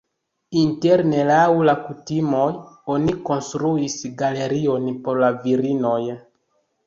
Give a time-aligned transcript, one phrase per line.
[0.59, 2.47] Interne laŭ la kutimoj
[2.95, 6.01] oni konstruis galerion por la virinoj.